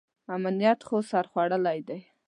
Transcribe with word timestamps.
امنیت 0.35 0.79
خو 0.87 0.97
سر 1.09 1.25
خوړلی 1.31 1.79
دی. 1.87 1.99